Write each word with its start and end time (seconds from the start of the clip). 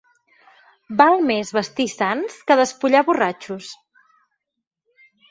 Val 1.01 1.17
més 1.25 1.51
vestir 1.57 1.85
sants 1.91 2.37
que 2.51 2.57
despullar 2.59 3.01
borratxos. 3.09 3.69